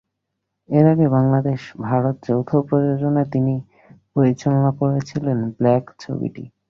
এর 0.69 0.85
আগে 0.93 1.07
বাংলাদেশ 1.09 1.59
ভারত 1.85 2.15
যৌথ 2.27 2.49
প্রযোজনায় 2.67 3.29
তিনি 3.33 3.53
পরিচালনা 4.15 4.71
করেছিলেন 4.79 5.37
ব্ল্যাক 5.57 5.85
ছবিটি। 5.99 6.43